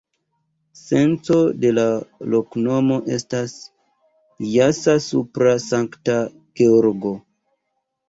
[0.79, 1.83] Senco de la
[2.33, 3.55] loknomo estas:
[4.55, 7.19] jasa-supra-Sankta-Georgo.